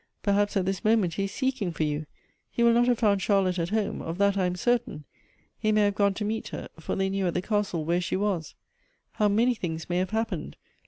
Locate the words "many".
9.27-9.53